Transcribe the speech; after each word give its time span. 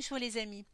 Bonjour 0.00 0.16
les 0.16 0.38
amis. 0.38 0.64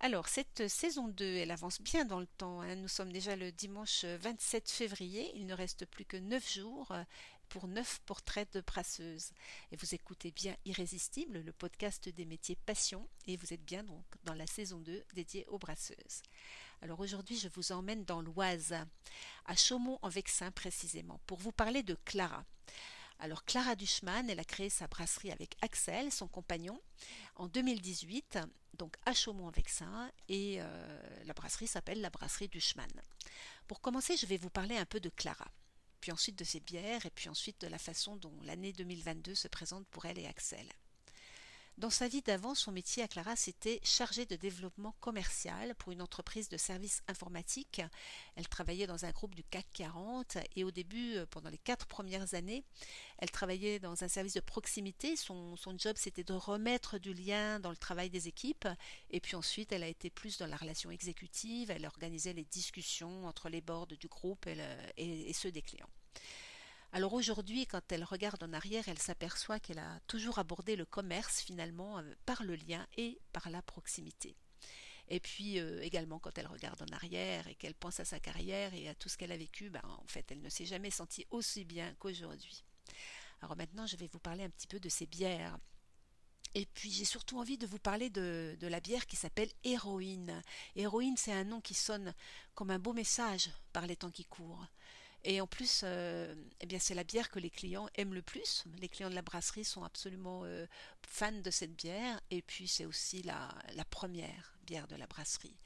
Alors, 0.00 0.26
cette 0.26 0.66
saison 0.66 1.06
2, 1.06 1.24
elle 1.24 1.52
avance 1.52 1.80
bien 1.80 2.04
dans 2.04 2.18
le 2.18 2.26
temps. 2.26 2.62
Hein. 2.62 2.74
Nous 2.74 2.88
sommes 2.88 3.12
déjà 3.12 3.36
le 3.36 3.52
dimanche 3.52 4.04
27 4.04 4.68
février. 4.68 5.30
Il 5.36 5.46
ne 5.46 5.54
reste 5.54 5.86
plus 5.86 6.04
que 6.04 6.16
9 6.16 6.52
jours 6.52 6.90
euh, 6.90 7.04
pour 7.48 7.68
9 7.68 8.00
portraits 8.06 8.52
de 8.54 8.60
brasseuses. 8.62 9.30
Et 9.70 9.76
vous 9.76 9.94
écoutez 9.94 10.32
bien 10.32 10.56
Irrésistible, 10.64 11.42
le 11.42 11.52
podcast 11.52 12.08
des 12.08 12.24
métiers 12.24 12.58
passion. 12.66 13.08
Et 13.28 13.36
vous 13.36 13.54
êtes 13.54 13.64
bien 13.64 13.84
donc 13.84 14.04
dans 14.24 14.34
la 14.34 14.48
saison 14.48 14.80
2 14.80 15.04
dédiée 15.14 15.46
aux 15.46 15.58
brasseuses. 15.58 16.24
Alors 16.82 16.98
aujourd'hui, 16.98 17.38
je 17.38 17.48
vous 17.54 17.70
emmène 17.70 18.04
dans 18.04 18.20
l'Oise, 18.20 18.74
à 19.44 19.54
Chaumont 19.54 20.00
en 20.02 20.08
Vexin 20.08 20.50
précisément, 20.50 21.20
pour 21.28 21.38
vous 21.38 21.52
parler 21.52 21.84
de 21.84 21.96
Clara. 22.04 22.44
Alors 23.18 23.44
Clara 23.44 23.76
Duchman, 23.76 24.28
elle 24.28 24.40
a 24.40 24.44
créé 24.44 24.68
sa 24.68 24.86
brasserie 24.86 25.32
avec 25.32 25.56
Axel, 25.62 26.12
son 26.12 26.28
compagnon, 26.28 26.80
en 27.36 27.48
2018, 27.48 28.38
donc 28.74 28.96
à 29.06 29.14
Chaumont-en-Vexin, 29.14 30.10
et 30.28 30.56
euh, 30.60 31.22
la 31.24 31.32
brasserie 31.32 31.66
s'appelle 31.66 32.00
la 32.00 32.10
brasserie 32.10 32.48
Duchman. 32.48 32.90
Pour 33.66 33.80
commencer, 33.80 34.16
je 34.16 34.26
vais 34.26 34.36
vous 34.36 34.50
parler 34.50 34.76
un 34.76 34.84
peu 34.84 35.00
de 35.00 35.08
Clara, 35.08 35.50
puis 36.00 36.12
ensuite 36.12 36.38
de 36.38 36.44
ses 36.44 36.60
bières, 36.60 37.06
et 37.06 37.10
puis 37.10 37.28
ensuite 37.28 37.60
de 37.62 37.68
la 37.68 37.78
façon 37.78 38.16
dont 38.16 38.38
l'année 38.42 38.72
2022 38.72 39.34
se 39.34 39.48
présente 39.48 39.86
pour 39.88 40.04
elle 40.04 40.18
et 40.18 40.26
Axel. 40.26 40.66
Dans 41.78 41.90
sa 41.90 42.08
vie 42.08 42.22
d'avant, 42.22 42.54
son 42.54 42.72
métier 42.72 43.02
à 43.02 43.08
Clara, 43.08 43.36
c'était 43.36 43.80
chargé 43.82 44.24
de 44.24 44.34
développement 44.34 44.94
commercial 45.00 45.74
pour 45.74 45.92
une 45.92 46.00
entreprise 46.00 46.48
de 46.48 46.56
services 46.56 47.02
informatiques. 47.06 47.82
Elle 48.34 48.48
travaillait 48.48 48.86
dans 48.86 49.04
un 49.04 49.10
groupe 49.10 49.34
du 49.34 49.44
CAC 49.44 49.66
40 49.74 50.38
et 50.56 50.64
au 50.64 50.70
début, 50.70 51.16
euh, 51.16 51.26
pendant 51.26 51.50
les 51.50 51.58
quatre 51.58 51.84
premières 51.86 52.32
années, 52.32 52.64
elle 53.18 53.30
travaillait 53.30 53.78
dans 53.78 54.02
un 54.02 54.08
service 54.08 54.32
de 54.32 54.40
proximité. 54.40 55.16
Son, 55.16 55.54
job, 55.76 55.96
c'était 55.98 56.24
de 56.24 56.32
remettre 56.32 56.98
du 56.98 57.12
lien 57.12 57.60
dans 57.60 57.70
le 57.70 57.76
travail 57.76 58.08
des 58.08 58.26
équipes. 58.26 58.66
Et 59.10 59.20
puis 59.20 59.36
ensuite, 59.36 59.70
elle 59.70 59.82
a 59.82 59.88
été 59.88 60.08
plus 60.08 60.38
dans 60.38 60.46
la 60.46 60.56
relation 60.56 60.90
exécutive. 60.90 61.70
Elle 61.70 61.84
organisait 61.84 62.32
les 62.32 62.44
discussions 62.44 63.26
entre 63.26 63.50
les 63.50 63.60
boards 63.60 63.88
du 63.88 64.08
groupe 64.08 64.46
et 64.46 65.32
ceux 65.34 65.52
des 65.52 65.60
clients. 65.60 65.90
Alors 66.96 67.12
aujourd'hui, 67.12 67.66
quand 67.66 67.92
elle 67.92 68.04
regarde 68.04 68.42
en 68.42 68.54
arrière, 68.54 68.88
elle 68.88 68.98
s'aperçoit 68.98 69.60
qu'elle 69.60 69.80
a 69.80 70.00
toujours 70.06 70.38
abordé 70.38 70.76
le 70.76 70.86
commerce 70.86 71.42
finalement 71.42 71.98
euh, 71.98 72.14
par 72.24 72.42
le 72.42 72.54
lien 72.54 72.86
et 72.96 73.20
par 73.34 73.50
la 73.50 73.60
proximité. 73.60 74.34
Et 75.08 75.20
puis 75.20 75.60
euh, 75.60 75.82
également 75.82 76.18
quand 76.18 76.38
elle 76.38 76.46
regarde 76.46 76.80
en 76.80 76.94
arrière 76.94 77.48
et 77.48 77.54
qu'elle 77.54 77.74
pense 77.74 78.00
à 78.00 78.06
sa 78.06 78.18
carrière 78.18 78.72
et 78.72 78.88
à 78.88 78.94
tout 78.94 79.10
ce 79.10 79.18
qu'elle 79.18 79.32
a 79.32 79.36
vécu, 79.36 79.68
ben, 79.68 79.82
en 79.84 80.06
fait 80.06 80.24
elle 80.30 80.40
ne 80.40 80.48
s'est 80.48 80.64
jamais 80.64 80.90
sentie 80.90 81.26
aussi 81.30 81.66
bien 81.66 81.94
qu'aujourd'hui. 81.98 82.64
Alors 83.42 83.58
maintenant 83.58 83.86
je 83.86 83.98
vais 83.98 84.08
vous 84.10 84.18
parler 84.18 84.44
un 84.44 84.50
petit 84.50 84.66
peu 84.66 84.80
de 84.80 84.88
ces 84.88 85.04
bières. 85.04 85.58
Et 86.54 86.64
puis 86.64 86.90
j'ai 86.90 87.04
surtout 87.04 87.38
envie 87.38 87.58
de 87.58 87.66
vous 87.66 87.78
parler 87.78 88.08
de, 88.08 88.56
de 88.58 88.66
la 88.68 88.80
bière 88.80 89.06
qui 89.06 89.16
s'appelle 89.16 89.50
Héroïne. 89.64 90.42
Héroïne 90.76 91.18
c'est 91.18 91.34
un 91.34 91.44
nom 91.44 91.60
qui 91.60 91.74
sonne 91.74 92.14
comme 92.54 92.70
un 92.70 92.78
beau 92.78 92.94
message 92.94 93.50
par 93.74 93.86
les 93.86 93.96
temps 93.96 94.10
qui 94.10 94.24
courent. 94.24 94.66
Et 95.28 95.40
en 95.40 95.48
plus, 95.48 95.80
euh, 95.82 96.32
eh 96.60 96.66
bien, 96.66 96.78
c'est 96.78 96.94
la 96.94 97.02
bière 97.02 97.30
que 97.30 97.40
les 97.40 97.50
clients 97.50 97.88
aiment 97.96 98.14
le 98.14 98.22
plus. 98.22 98.62
Les 98.78 98.88
clients 98.88 99.10
de 99.10 99.16
la 99.16 99.22
brasserie 99.22 99.64
sont 99.64 99.82
absolument 99.82 100.42
euh, 100.44 100.66
fans 101.02 101.32
de 101.32 101.50
cette 101.50 101.74
bière. 101.74 102.20
Et 102.30 102.42
puis, 102.42 102.68
c'est 102.68 102.84
aussi 102.84 103.22
la, 103.22 103.52
première 103.90 104.56
bière 104.64 104.86
de 104.86 104.94
la 104.94 105.08
brasserie. 105.08 105.56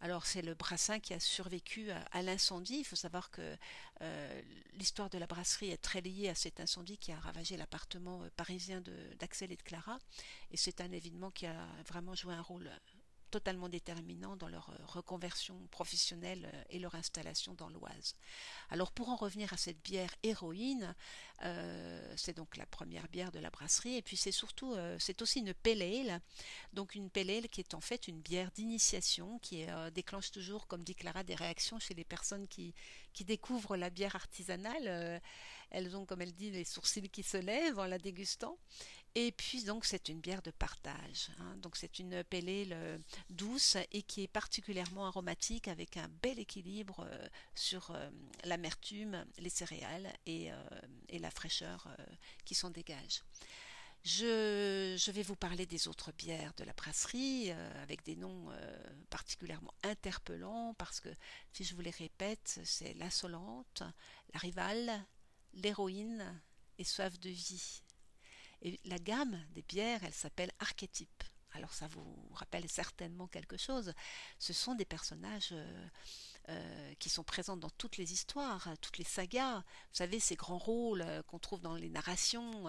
Alors, 0.00 0.26
c'est 0.26 0.42
le 0.42 0.54
brassin 0.54 1.00
qui 1.00 1.12
a 1.12 1.18
survécu 1.18 1.90
à, 1.90 2.22
l'incendie. 2.22 2.78
Il 2.78 2.84
faut 2.84 2.94
savoir 2.94 3.32
que 3.32 3.56
euh, 4.00 4.42
l'histoire 4.74 5.10
de 5.10 5.18
la 5.18 5.26
brasserie 5.26 5.72
est 5.72 5.82
très 5.82 6.02
liée 6.02 6.28
à 6.28 6.36
cet 6.36 6.60
incendie 6.60 6.96
qui 6.96 7.10
a 7.10 7.18
ravagé 7.18 7.56
l'appartement 7.56 8.22
parisien 8.36 8.80
d'Axel 9.18 9.50
et 9.50 9.56
de 9.56 9.62
Clara. 9.62 9.98
Et 10.52 10.56
c'est 10.56 10.80
un 10.80 10.92
événement 10.92 11.32
qui 11.32 11.46
a 11.46 11.66
vraiment 11.88 12.14
joué 12.14 12.32
un 12.32 12.42
rôle 12.42 12.70
totalement 13.30 13.68
déterminant 13.68 14.36
dans 14.36 14.48
leur 14.48 14.70
euh, 14.70 14.74
reconversion 14.86 15.56
professionnelle 15.70 16.50
euh, 16.52 16.62
et 16.70 16.78
leur 16.78 16.94
installation 16.94 17.54
dans 17.54 17.68
l'Oise. 17.68 18.16
Alors 18.68 18.92
pour 18.92 19.08
en 19.08 19.16
revenir 19.16 19.52
à 19.52 19.56
cette 19.56 19.82
bière 19.82 20.14
héroïne, 20.22 20.94
euh, 21.42 22.14
c'est 22.16 22.36
donc 22.36 22.56
la 22.56 22.66
première 22.66 23.08
bière 23.08 23.32
de 23.32 23.38
la 23.38 23.50
brasserie 23.50 23.96
et 23.96 24.02
puis 24.02 24.16
c'est 24.16 24.32
surtout 24.32 24.74
c'est 24.98 25.22
aussi 25.22 25.40
une 25.40 25.54
pale 25.54 25.82
ale, 25.82 26.20
donc 26.72 26.94
une 26.94 27.08
pale 27.08 27.30
ale 27.30 27.48
qui 27.48 27.60
est 27.60 27.74
en 27.74 27.80
fait 27.80 28.08
une 28.08 28.20
bière 28.20 28.50
d'initiation 28.52 29.38
qui 29.38 29.64
déclenche 29.94 30.30
toujours, 30.30 30.66
comme 30.66 30.84
dit 30.84 30.94
Clara, 30.94 31.22
des 31.22 31.34
réactions 31.34 31.78
chez 31.78 31.94
les 31.94 32.04
personnes 32.04 32.46
qui, 32.48 32.74
qui 33.12 33.24
découvrent 33.24 33.76
la 33.76 33.90
bière 33.90 34.16
artisanale. 34.16 35.20
elles 35.70 35.96
ont, 35.96 36.04
comme 36.04 36.22
elle 36.22 36.34
dit, 36.34 36.50
les 36.50 36.64
sourcils 36.64 37.08
qui 37.10 37.22
se 37.22 37.36
lèvent 37.36 37.78
en 37.78 37.86
la 37.86 37.98
dégustant. 37.98 38.58
Et 39.16 39.32
puis 39.32 39.64
donc 39.64 39.84
c'est 39.84 40.08
une 40.08 40.20
bière 40.20 40.42
de 40.42 40.52
partage. 40.52 41.30
Hein. 41.40 41.56
Donc 41.56 41.76
c'est 41.76 41.98
une 41.98 42.14
ale 42.14 43.00
douce 43.28 43.76
et 43.90 44.02
qui 44.02 44.22
est 44.22 44.28
particulièrement 44.28 45.06
aromatique 45.06 45.66
avec 45.66 45.96
un 45.96 46.08
bel 46.22 46.38
équilibre 46.38 47.06
euh, 47.10 47.28
sur 47.56 47.90
euh, 47.90 48.08
l'amertume, 48.44 49.24
les 49.38 49.48
céréales 49.48 50.12
et, 50.26 50.52
euh, 50.52 50.56
la 51.18 51.30
fraîcheur 51.30 51.88
qui 52.44 52.54
s'en 52.54 52.70
dégage. 52.70 53.22
Je, 54.02 55.10
vais 55.10 55.22
vous 55.22 55.36
parler 55.36 55.66
des 55.66 55.88
autres 55.88 56.12
bières 56.12 56.54
de 56.54 56.64
la 56.64 56.72
brasserie 56.72 57.50
avec 57.82 58.02
des 58.04 58.16
noms 58.16 58.48
particulièrement 59.10 59.74
interpellants 59.82 60.74
parce 60.78 61.00
que, 61.00 61.10
si 61.52 61.64
je 61.64 61.74
vous 61.74 61.82
les 61.82 61.90
répète, 61.90 62.60
c'est 62.64 62.94
l'insolente, 62.94 63.82
la 64.32 64.40
rivale, 64.40 65.04
l'héroïne 65.52 66.40
et 66.78 66.84
soif 66.84 67.18
de 67.20 67.28
vie. 67.28 67.82
Et 68.62 68.80
la 68.84 68.98
gamme 68.98 69.38
des 69.54 69.62
bières, 69.62 70.02
elle 70.04 70.14
s'appelle 70.14 70.52
archétype 70.60 71.24
alors 71.52 71.72
ça 71.72 71.86
vous 71.88 72.28
rappelle 72.32 72.68
certainement 72.68 73.26
quelque 73.26 73.56
chose. 73.56 73.92
Ce 74.38 74.52
sont 74.52 74.74
des 74.74 74.84
personnages 74.84 75.50
euh, 75.52 75.88
euh, 76.48 76.94
qui 76.98 77.08
sont 77.08 77.22
présents 77.22 77.56
dans 77.56 77.70
toutes 77.70 77.96
les 77.96 78.12
histoires, 78.12 78.68
toutes 78.80 78.98
les 78.98 79.04
sagas. 79.04 79.58
Vous 79.58 79.64
savez, 79.92 80.18
ces 80.18 80.36
grands 80.36 80.58
rôles 80.58 81.02
euh, 81.02 81.22
qu'on 81.22 81.38
trouve 81.38 81.60
dans 81.60 81.76
les 81.76 81.90
narrations. 81.90 82.64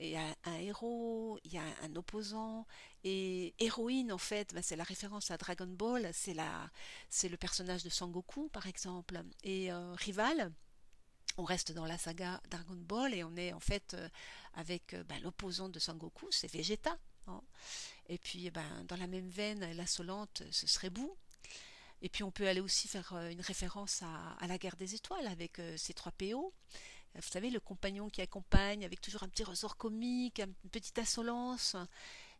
Il 0.00 0.10
y 0.10 0.16
a 0.16 0.36
un 0.44 0.56
héros, 0.58 1.38
il 1.44 1.52
y 1.52 1.58
a 1.58 1.64
un 1.82 1.96
opposant. 1.96 2.66
Et 3.04 3.54
héroïne, 3.58 4.12
en 4.12 4.18
fait, 4.18 4.54
bah, 4.54 4.62
c'est 4.62 4.76
la 4.76 4.84
référence 4.84 5.30
à 5.30 5.36
Dragon 5.36 5.66
Ball. 5.66 6.08
C'est 6.14 6.36
c'est 7.10 7.28
le 7.28 7.36
personnage 7.36 7.82
de 7.82 7.90
Sangoku, 7.90 8.48
par 8.50 8.66
exemple. 8.66 9.20
Et 9.42 9.70
rival, 9.72 10.52
on 11.36 11.44
reste 11.44 11.72
dans 11.72 11.86
la 11.86 11.98
saga 11.98 12.40
Dragon 12.50 12.76
Ball 12.76 13.12
et 13.14 13.24
on 13.24 13.36
est 13.36 13.52
en 13.52 13.60
fait 13.60 13.96
avec 14.54 14.96
bah, 15.08 15.18
l'opposant 15.22 15.68
de 15.68 15.78
Sangoku, 15.78 16.28
c'est 16.30 16.50
Vegeta. 16.50 16.96
Hein. 17.26 17.42
Et 18.08 18.18
puis, 18.18 18.50
ben, 18.50 18.84
dans 18.84 18.96
la 18.96 19.06
même 19.06 19.28
veine, 19.28 19.70
l'insolente, 19.72 20.42
ce 20.50 20.66
serait 20.66 20.90
Bou. 20.90 21.16
Et 22.02 22.08
puis, 22.08 22.22
on 22.22 22.30
peut 22.30 22.46
aller 22.46 22.60
aussi 22.60 22.88
faire 22.88 23.12
euh, 23.14 23.30
une 23.30 23.40
référence 23.40 24.02
à, 24.02 24.46
la 24.46 24.58
guerre 24.58 24.76
des 24.76 24.94
étoiles 24.94 25.26
avec 25.26 25.58
euh, 25.58 25.76
ces 25.76 25.94
trois 25.94 26.12
PO. 26.12 26.52
Vous 27.14 27.22
savez, 27.22 27.50
le 27.50 27.58
compagnon 27.58 28.10
qui 28.10 28.20
accompagne 28.20 28.84
avec 28.84 29.00
toujours 29.00 29.24
un 29.24 29.28
petit 29.28 29.42
ressort 29.42 29.76
comique, 29.76 30.40
une 30.40 30.70
petite 30.70 30.98
insolence. 30.98 31.74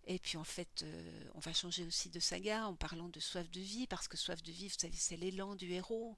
Et 0.06 0.18
puis 0.18 0.36
en 0.36 0.44
fait, 0.44 0.82
euh, 0.82 1.30
on 1.34 1.40
va 1.40 1.52
changer 1.52 1.84
aussi 1.84 2.10
de 2.10 2.20
saga 2.20 2.66
en 2.68 2.74
parlant 2.76 3.08
de 3.08 3.18
soif 3.18 3.50
de 3.50 3.60
vie, 3.60 3.86
parce 3.86 4.06
que 4.06 4.16
soif 4.16 4.42
de 4.42 4.52
vie, 4.52 4.68
vous 4.68 4.78
savez, 4.78 4.94
c'est 4.96 5.16
l'élan 5.16 5.56
du 5.56 5.72
héros. 5.72 6.16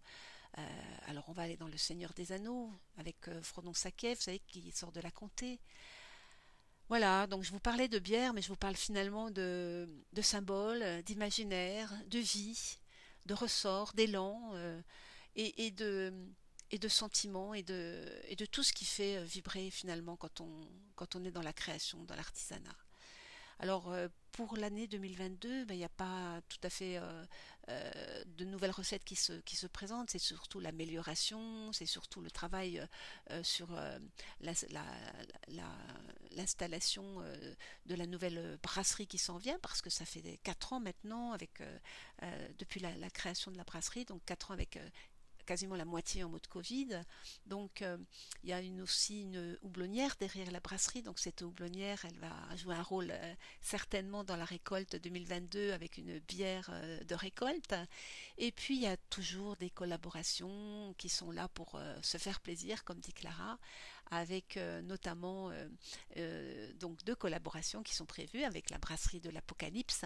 alors 1.06 1.28
on 1.28 1.32
va 1.32 1.42
aller 1.42 1.56
dans 1.56 1.68
le 1.68 1.76
Seigneur 1.76 2.12
des 2.12 2.32
Anneaux 2.32 2.70
avec 2.98 3.30
Frodon 3.40 3.72
Saquet, 3.72 4.14
vous 4.14 4.20
savez, 4.20 4.40
qui 4.46 4.70
sort 4.72 4.92
de 4.92 5.00
la 5.00 5.10
comté. 5.10 5.60
Voilà, 6.88 7.28
donc 7.28 7.44
je 7.44 7.52
vous 7.52 7.60
parlais 7.60 7.88
de 7.88 8.00
bière, 8.00 8.34
mais 8.34 8.42
je 8.42 8.48
vous 8.48 8.56
parle 8.56 8.76
finalement 8.76 9.30
de, 9.30 9.88
de 10.12 10.22
symboles, 10.22 11.02
d'imaginaire, 11.04 11.92
de 12.08 12.18
vie, 12.18 12.79
de 13.30 13.34
ressorts, 13.34 13.92
d'élan 13.92 14.50
euh, 14.54 14.80
et, 15.36 15.66
et, 15.66 15.70
de, 15.70 16.12
et 16.72 16.78
de 16.78 16.88
sentiments 16.88 17.54
et 17.54 17.62
de, 17.62 18.04
et 18.24 18.34
de 18.34 18.44
tout 18.44 18.64
ce 18.64 18.72
qui 18.72 18.84
fait 18.84 19.18
euh, 19.18 19.22
vibrer 19.22 19.70
finalement 19.70 20.16
quand 20.16 20.40
on, 20.40 20.50
quand 20.96 21.14
on 21.14 21.24
est 21.24 21.30
dans 21.30 21.42
la 21.42 21.52
création, 21.52 22.02
dans 22.04 22.16
l'artisanat. 22.16 22.76
Alors 23.60 23.92
euh, 23.92 24.08
pour 24.46 24.56
l'année 24.56 24.86
2022, 24.86 25.66
ben, 25.66 25.74
il 25.74 25.78
n'y 25.78 25.84
a 25.84 25.90
pas 25.90 26.40
tout 26.48 26.58
à 26.62 26.70
fait 26.70 26.96
euh, 26.96 27.24
euh, 27.68 28.24
de 28.38 28.46
nouvelles 28.46 28.70
recettes 28.70 29.04
qui 29.04 29.14
se, 29.14 29.34
qui 29.40 29.54
se 29.54 29.66
présentent, 29.66 30.08
c'est 30.08 30.18
surtout 30.18 30.60
l'amélioration, 30.60 31.72
c'est 31.74 31.84
surtout 31.84 32.22
le 32.22 32.30
travail 32.30 32.82
sur 33.42 33.68
l'installation 36.30 37.22
de 37.84 37.94
la 37.94 38.06
nouvelle 38.06 38.58
brasserie 38.62 39.06
qui 39.06 39.18
s'en 39.18 39.36
vient, 39.36 39.58
parce 39.60 39.82
que 39.82 39.90
ça 39.90 40.06
fait 40.06 40.40
4 40.42 40.72
ans 40.72 40.80
maintenant 40.80 41.32
avec 41.32 41.62
depuis 42.58 42.80
la, 42.80 42.96
la, 42.96 43.10
création 43.10 43.50
de 43.50 43.58
la 43.58 43.64
brasserie, 43.64 44.06
donc 44.06 44.24
4 44.24 44.52
ans 44.52 44.54
avec 44.54 44.78
quasiment 45.50 45.74
la 45.74 45.84
moitié 45.84 46.22
en 46.22 46.28
mode 46.28 46.46
Covid. 46.46 47.00
Donc 47.46 47.82
euh, 47.82 47.96
il 48.44 48.50
y 48.50 48.52
a 48.52 48.60
aussi 48.80 49.22
une 49.22 49.58
houblonnière 49.62 50.14
derrière 50.20 50.48
la 50.52 50.60
brasserie. 50.60 51.02
Donc 51.02 51.18
cette 51.18 51.42
houblonnière, 51.42 52.04
elle 52.04 52.16
va 52.18 52.54
jouer 52.54 52.76
un 52.76 52.84
rôle 52.84 53.10
euh, 53.10 53.34
certainement 53.60 54.22
dans 54.22 54.36
la 54.36 54.44
récolte 54.44 54.94
2022 54.94 55.72
avec 55.72 55.98
une 55.98 56.20
bière 56.20 56.70
euh, 56.72 57.02
de 57.02 57.14
récolte. 57.16 57.74
Et 58.38 58.52
puis 58.52 58.76
il 58.76 58.82
y 58.82 58.86
a 58.86 58.96
toujours 58.96 59.56
des 59.56 59.70
collaborations 59.70 60.94
qui 60.96 61.08
sont 61.08 61.32
là 61.32 61.48
pour 61.48 61.80
se 62.00 62.16
faire 62.16 62.38
plaisir, 62.38 62.84
comme 62.84 63.00
dit 63.00 63.12
Clara, 63.12 63.58
avec 64.12 64.58
notamment 64.84 65.50
donc 66.78 67.02
deux 67.04 67.14
collaborations 67.14 67.82
qui 67.82 67.94
sont 67.94 68.06
prévues 68.06 68.44
avec 68.44 68.70
la 68.70 68.78
brasserie 68.78 69.20
de 69.20 69.30
l'Apocalypse 69.30 70.04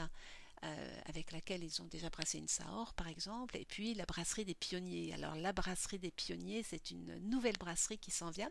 avec 1.07 1.33
laquelle 1.33 1.63
ils 1.63 1.83
ont 1.83 1.87
déjà 1.87 2.11
brassé 2.11 2.39
une 2.39 2.49
Saor 2.49 2.95
par 2.95 3.09
exemple, 3.09 3.57
et 3.57 3.65
puis 3.65 3.95
la 3.95 4.07
brasserie 4.07 4.45
des 4.45 4.55
pionniers. 4.55 5.13
Alors 5.15 5.35
la 5.37 5.53
brasserie 5.53 5.99
des 5.99 6.11
pionniers, 6.11 6.63
c'est 6.63 6.91
une 6.91 7.19
nouvelle 7.19 7.59
brasserie 7.59 7.99
qui 7.99 8.11
s'en 8.11 8.31
vient, 8.31 8.51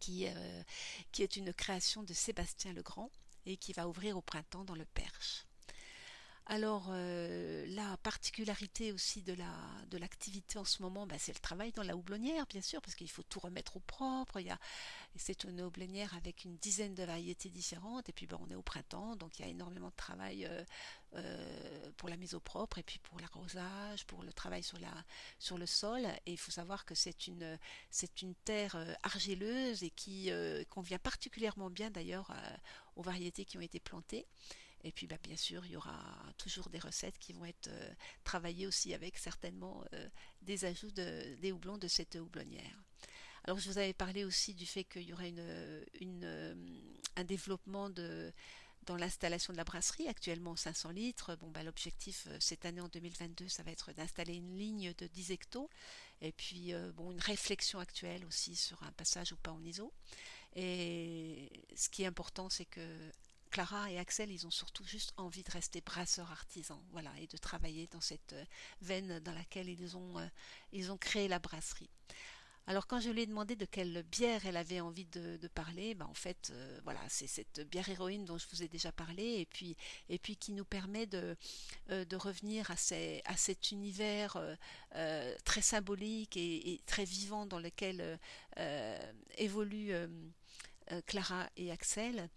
qui, 0.00 0.26
qui 1.12 1.22
est 1.22 1.36
une 1.36 1.52
création 1.52 2.02
de 2.02 2.12
Sébastien 2.12 2.72
Legrand 2.72 3.10
et 3.46 3.56
qui 3.56 3.72
va 3.72 3.88
ouvrir 3.88 4.16
au 4.16 4.22
printemps 4.22 4.64
dans 4.64 4.74
le 4.74 4.86
Perche. 4.86 5.46
Alors 6.46 6.88
euh, 6.90 7.64
la 7.68 7.96
particularité 7.98 8.92
aussi 8.92 9.22
de 9.22 9.32
la 9.32 9.50
de 9.90 9.96
l'activité 9.96 10.58
en 10.58 10.64
ce 10.64 10.82
moment, 10.82 11.06
bah, 11.06 11.16
c'est 11.18 11.32
le 11.32 11.40
travail 11.40 11.72
dans 11.72 11.82
la 11.82 11.96
houblonnière, 11.96 12.44
bien 12.46 12.60
sûr, 12.60 12.82
parce 12.82 12.94
qu'il 12.94 13.10
faut 13.10 13.22
tout 13.22 13.40
remettre 13.40 13.78
au 13.78 13.80
propre. 13.80 14.40
Il 14.40 14.48
y 14.48 14.52
c'est 15.16 15.44
une 15.44 15.62
houblonnière 15.62 16.12
avec 16.14 16.44
une 16.44 16.56
dizaine 16.58 16.94
de 16.94 17.02
variétés 17.04 17.48
différentes, 17.48 18.10
et 18.10 18.12
puis 18.12 18.26
bah, 18.26 18.36
on 18.40 18.50
est 18.50 18.54
au 18.54 18.62
printemps, 18.62 19.16
donc 19.16 19.38
il 19.38 19.42
y 19.42 19.44
a 19.46 19.48
énormément 19.48 19.88
de 19.88 19.96
travail 19.96 20.44
euh, 20.44 20.62
euh, 21.14 21.90
pour 21.96 22.10
la 22.10 22.16
mise 22.18 22.34
au 22.34 22.40
propre, 22.40 22.76
et 22.76 22.82
puis 22.82 22.98
pour 22.98 23.18
l'arrosage, 23.20 24.04
pour 24.04 24.22
le 24.22 24.32
travail 24.32 24.62
sur 25.38 25.56
le 25.56 25.66
sol. 25.66 26.04
Et 26.26 26.32
il 26.32 26.38
faut 26.38 26.50
savoir 26.50 26.84
que 26.84 26.94
c'est 26.94 27.26
une 27.26 27.58
terre 28.44 28.76
argileuse 29.02 29.82
et 29.82 29.90
qui 29.90 30.30
convient 30.68 30.98
particulièrement 30.98 31.70
bien 31.70 31.90
d'ailleurs 31.90 32.32
aux 32.96 33.02
variétés 33.02 33.46
qui 33.46 33.56
ont 33.56 33.62
été 33.62 33.80
plantées. 33.80 34.26
Et 34.84 34.92
puis 34.92 35.06
bah, 35.06 35.16
bien 35.22 35.36
sûr, 35.36 35.64
il 35.64 35.72
y 35.72 35.76
aura 35.76 35.98
toujours 36.36 36.68
des 36.68 36.78
recettes 36.78 37.18
qui 37.18 37.32
vont 37.32 37.46
être 37.46 37.68
euh, 37.68 37.90
travaillées 38.22 38.66
aussi 38.66 38.92
avec 38.92 39.16
certainement 39.16 39.82
euh, 39.94 40.08
des 40.42 40.66
ajouts 40.66 40.90
de, 40.90 41.34
des 41.36 41.52
houblons 41.52 41.78
de 41.78 41.88
cette 41.88 42.16
houblonnière. 42.16 42.82
Alors 43.44 43.58
je 43.58 43.70
vous 43.70 43.78
avais 43.78 43.94
parlé 43.94 44.24
aussi 44.24 44.54
du 44.54 44.66
fait 44.66 44.84
qu'il 44.84 45.02
y 45.02 45.12
aurait 45.14 45.32
euh, 45.38 46.54
un 47.16 47.24
développement 47.24 47.88
dans 47.88 48.96
l'installation 48.96 49.54
de 49.54 49.58
la 49.58 49.64
brasserie, 49.64 50.08
actuellement 50.08 50.54
500 50.54 50.90
litres. 50.90 51.36
Bon, 51.36 51.50
bah, 51.50 51.62
l'objectif 51.62 52.28
cette 52.38 52.66
année 52.66 52.80
en 52.82 52.88
2022, 52.88 53.48
ça 53.48 53.62
va 53.62 53.70
être 53.70 53.92
d'installer 53.92 54.34
une 54.34 54.56
ligne 54.56 54.92
de 54.98 55.06
10 55.06 55.32
hectos 55.32 55.70
et 56.20 56.32
puis 56.32 56.72
une 56.72 57.20
réflexion 57.20 57.78
actuelle 57.78 58.24
aussi 58.24 58.56
sur 58.56 58.82
un 58.82 58.92
passage 58.92 59.32
ou 59.32 59.36
pas 59.36 59.52
en 59.52 59.62
ISO. 59.62 59.92
Et 60.56 61.50
ce 61.76 61.90
qui 61.90 62.02
est 62.02 62.06
important, 62.06 62.48
c'est 62.48 62.66
que 62.66 62.80
Clara 63.54 63.88
et 63.88 64.00
Axel, 64.00 64.32
ils 64.32 64.48
ont 64.48 64.50
surtout 64.50 64.82
juste 64.82 65.12
envie 65.16 65.44
de 65.44 65.50
rester 65.52 65.80
brasseurs 65.80 66.32
artisans, 66.32 66.82
voilà, 66.90 67.12
et 67.20 67.28
de 67.28 67.36
travailler 67.36 67.86
dans 67.92 68.00
cette 68.00 68.32
euh, 68.32 68.44
veine 68.80 69.20
dans 69.20 69.32
laquelle 69.32 69.68
ils 69.68 69.96
ont, 69.96 70.18
euh, 70.18 70.26
ils 70.72 70.90
ont 70.90 70.96
créé 70.96 71.28
la 71.28 71.38
brasserie. 71.38 71.88
Alors 72.66 72.88
quand 72.88 72.98
je 72.98 73.10
lui 73.10 73.22
ai 73.22 73.26
demandé 73.26 73.54
de 73.54 73.64
quelle 73.64 74.02
bière 74.10 74.44
elle 74.44 74.56
avait 74.56 74.80
envie 74.80 75.04
de, 75.04 75.38
parler, 75.54 75.94
ben 75.94 76.06
en 76.06 76.14
fait 76.14 76.50
euh, 76.50 76.80
voilà 76.82 76.98
c'est 77.08 77.28
cette 77.28 77.60
bière 77.70 77.88
héroïne 77.88 78.24
dont 78.24 78.38
je 78.38 78.46
vous 78.50 78.64
ai 78.64 78.68
déjà 78.68 78.90
parlé 78.90 79.22
et 79.22 79.46
puis 79.46 79.76
et 80.08 80.18
puis 80.18 80.36
qui 80.36 80.52
nous 80.52 80.64
permet 80.64 81.06
de, 81.06 81.36
de 81.90 82.16
revenir 82.16 82.70
à, 82.70 82.76
ces, 82.76 83.20
à 83.26 83.36
cet 83.36 83.70
univers 83.70 84.38
très 85.44 85.60
symbolique 85.60 86.38
et, 86.38 86.80
très 86.86 87.04
vivant 87.04 87.44
dans 87.44 87.58
lequel 87.60 88.18
évoluent 89.36 89.94
Clara 91.06 91.50
et 91.58 91.70
Axel 91.70 92.30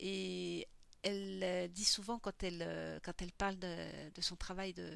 et 0.00 0.66
elle 1.02 1.40
euh, 1.42 1.68
dit 1.68 1.84
souvent 1.84 2.18
quand 2.18 2.42
elle, 2.42 2.62
euh, 2.66 2.98
quand 3.02 3.22
elle 3.22 3.32
parle 3.32 3.58
de, 3.58 4.20
son 4.20 4.36
travail 4.36 4.72
de, 4.72 4.92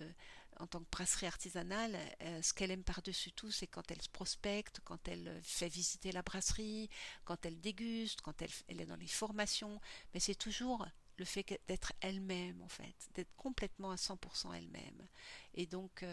en 0.59 0.67
tant 0.67 0.81
que 0.81 0.91
brasserie 0.91 1.27
artisanale, 1.27 1.97
euh, 2.23 2.43
ce 2.43 2.53
qu'elle 2.53 2.71
aime 2.71 2.85
par-dessus 2.85 3.33
tout, 3.33 3.51
c'est 3.51 3.67
quand 3.67 3.91
elle 3.91 4.03
se 4.03 4.09
prospecte, 4.09 4.81
quand 4.85 5.09
elle 5.09 5.41
fait 5.43 5.69
visiter 5.69 6.11
la 6.13 6.23
brasserie, 6.23 6.89
quand 7.25 7.45
elle 7.47 7.61
déguste, 7.61 8.21
quand 8.23 8.43
elle, 8.43 8.81
est 8.81 8.87
dans 8.87 8.97
les 8.97 9.07
formations. 9.07 9.81
Mais 10.13 10.21
c'est 10.21 10.35
toujours 10.35 10.87
le 11.17 11.25
fait 11.25 11.61
d'être 11.69 11.93
elle-même, 12.01 12.61
en 12.63 12.69
fait, 12.69 12.95
d'être 13.15 13.35
complètement 13.37 13.93
à 13.93 13.97
100% 13.97 14.53
elle-même. 14.53 15.07
Et 15.55 15.65
donc, 15.65 16.05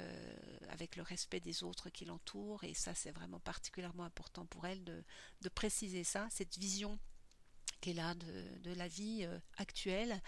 avec 0.69 0.95
le 0.95 1.01
respect 1.01 1.39
des 1.39 1.63
autres 1.63 1.89
qui 1.89 2.05
l'entourent, 2.05 2.63
et 2.63 2.75
ça, 2.75 2.93
c'est 2.93 3.09
vraiment 3.09 3.39
particulièrement 3.39 4.03
important 4.03 4.45
pour 4.45 4.67
elle 4.67 4.83
de 4.83 5.49
préciser 5.49 6.03
ça, 6.03 6.27
cette 6.29 6.55
vision 6.59 6.99
qu'elle 7.81 7.99
a 7.99 8.13
de, 8.13 8.69
de, 8.69 8.73
la 8.73 8.87
vie 8.87 9.25
euh, 9.25 9.37
actuelle 9.57 10.21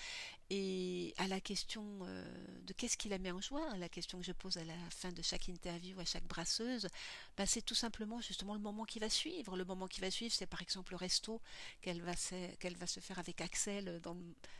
et 0.50 1.14
à 1.18 1.28
la 1.28 1.40
question 1.40 1.84
euh, 2.04 2.26
de 2.66 2.74
qu'est-ce 2.74 2.98
qui 2.98 3.10
la 3.10 3.18
met 3.18 3.32
en 3.32 3.42
joie, 3.42 3.76
la 3.78 3.90
question 3.90 4.20
que 4.20 4.26
je 4.26 4.34
pose 4.34 4.58
à 4.58 4.64
la 4.64 4.78
fin 4.90 5.12
de 5.12 5.22
chaque 5.22 5.48
interview 5.48 6.00
à 6.00 6.06
chaque 6.06 6.26
brasseuse, 6.28 6.88
ben 7.38 7.46
c'est 7.46 7.62
tout 7.62 7.76
simplement 7.76 8.20
justement 8.22 8.54
le 8.54 8.60
moment 8.60 8.84
qui 8.84 9.00
va 9.00 9.10
suivre. 9.10 9.56
Le 9.56 9.66
moment 9.66 9.88
qui 9.88 10.02
va 10.02 10.12
suivre, 10.12 10.34
c'est 10.34 10.46
par 10.46 10.62
exemple 10.62 10.92
le 10.92 10.98
resto 10.98 11.42
qu'elle 11.82 12.02
va, 12.02 12.16
se, 12.16 13.00
faire 13.00 13.20
avec 13.20 13.42
Axel 13.42 14.02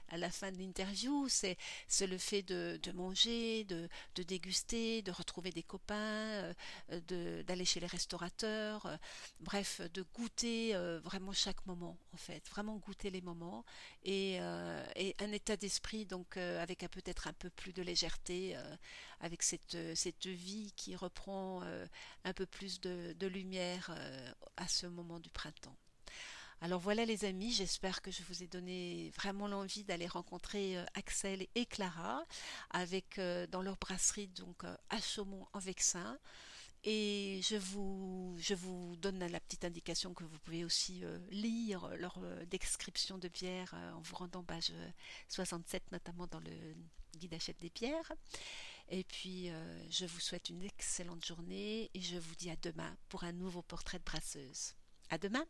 à 0.10 0.18
la 0.18 0.32
fin 0.32 0.52
de 0.52 0.58
l'interview. 0.58 1.28
C'est, 1.28 1.58
le 2.02 2.18
fait 2.18 2.44
de, 2.44 2.80
manger, 2.94 3.66
de, 3.66 3.90
déguster, 4.24 5.02
de 5.02 5.12
retrouver 5.12 5.52
des 5.52 5.64
copains, 5.64 6.54
euh, 6.92 7.44
d'aller 7.44 7.66
chez 7.66 7.80
les 7.80 7.88
restaurateurs, 7.88 8.86
euh, 8.86 8.98
bref, 9.42 9.82
de 9.94 10.06
goûter 10.14 10.74
vraiment 11.04 11.34
chaque 11.34 11.66
moment 11.66 11.98
en 12.14 12.18
fait, 12.18 12.48
vraiment 12.50 12.78
goûter 12.78 13.10
les 13.10 13.22
moments 13.22 13.66
et 14.04 14.40
un 14.40 15.32
état 15.32 15.56
d'esprit 15.58 15.73
donc 16.08 16.38
euh, 16.38 16.62
avec 16.62 16.80
peut-être 16.92 17.28
un 17.28 17.34
peu 17.34 17.50
plus 17.50 17.74
de 17.74 17.82
légèreté, 17.82 18.56
euh, 18.56 18.76
avec 19.20 19.44
cette, 19.44 19.76
euh, 19.76 19.96
cette 19.96 20.28
vie 20.28 20.72
qui 20.76 20.96
reprend 20.96 21.64
un 22.24 22.34
peu 22.34 22.46
plus 22.46 22.80
de, 22.82 23.14
de 23.14 23.28
lumière 23.28 23.96
à 24.58 24.68
ce 24.68 24.88
moment 24.88 25.20
du 25.20 25.30
printemps. 25.30 25.76
Alors 26.62 26.80
voilà 26.80 27.06
les 27.06 27.26
amis, 27.26 27.52
j'espère 27.52 28.02
que 28.02 28.12
je 28.12 28.24
vous 28.24 28.44
ai 28.44 28.48
donné 28.48 29.12
vraiment 29.16 29.48
l'envie 29.48 29.84
d'aller 29.84 30.08
rencontrer 30.08 30.78
Axel 30.94 31.46
et 31.56 31.66
Clara 31.66 32.24
avec 32.70 33.20
dans 33.52 33.62
leur 33.62 33.78
brasserie 33.78 34.28
donc 34.28 34.64
à 34.90 35.00
Chaumont 35.02 35.48
en 35.54 35.60
Vexin. 35.60 36.18
Et 36.86 37.40
je 37.42 37.56
vous, 37.56 38.36
je 38.38 38.54
vous 38.54 38.98
donne 38.98 39.20
la 39.20 39.40
petite 39.40 39.64
indication 39.64 40.14
que 40.14 40.26
vous 40.26 40.38
pouvez 40.40 40.66
aussi 40.66 41.06
euh, 41.06 41.18
lire 41.32 41.88
leur 41.98 42.18
euh, 42.22 42.46
description 42.46 43.18
de 43.18 43.30
bière 43.30 43.74
euh, 43.74 43.94
en 43.94 44.02
vous 44.02 44.16
rendant 44.16 44.44
page 44.44 44.74
67, 45.30 45.92
notamment 45.94 46.28
dans 46.28 46.42
le 46.42 46.76
guide 47.18 47.34
achète 47.34 47.60
des 47.62 47.70
pierres. 47.70 48.12
Et 48.90 49.06
puis, 49.06 49.50
je 49.90 50.06
vous 50.06 50.20
souhaite 50.20 50.50
une 50.50 50.62
excellente 50.62 51.26
journée 51.26 51.90
et 51.94 52.02
je 52.02 52.18
vous 52.18 52.36
dis 52.36 52.50
à 52.50 52.58
demain 52.58 52.98
pour 53.08 53.24
un 53.24 53.32
nouveau 53.32 53.62
portrait 53.62 53.98
de 53.98 54.04
brasseuse. 54.04 54.74
À 55.10 55.18
demain! 55.18 55.46